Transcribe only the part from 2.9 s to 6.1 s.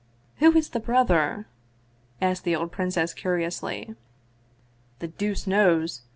curi ously." The deuce knows